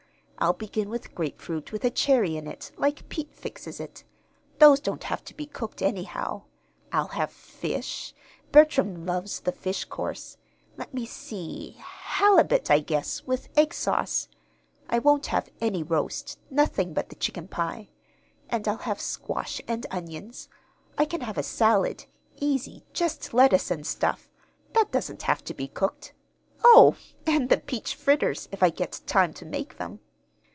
[0.43, 4.03] I'll begin with grapefruit with a cherry in it, like Pete fixes it.
[4.57, 6.45] Those don't have to be cooked, anyhow.
[6.91, 8.15] I'll have fish
[8.51, 10.37] Bertram loves the fish course.
[10.77, 14.29] Let me see, halibut, I guess, with egg sauce.
[14.89, 17.89] I won't have any roast; nothing but the chicken pie.
[18.49, 20.49] And I'll have squash and onions.
[20.97, 22.05] I can have a salad,
[22.37, 24.27] easy just lettuce and stuff.
[24.73, 26.15] That doesn't have to be cooked.
[26.63, 26.95] Oh,
[27.27, 29.99] and the peach fritters, if I get time to make them.